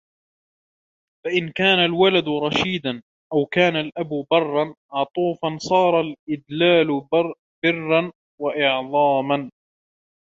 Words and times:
فَإِنْ 1.25 1.51
كَانَ 1.55 1.79
الْوَلَدُ 1.85 2.25
رَشِيدًا 2.43 3.01
أَوْ 3.33 3.45
كَانَ 3.45 3.75
الْأَبُ 3.75 4.25
بَرًّا 4.31 4.75
عَطُوفًا 4.91 5.57
صَارَ 5.59 6.01
الْإِدْلَالُ 6.01 7.07
بِرًّا 7.65 8.11
وَإِعْظَامًا 8.41 9.51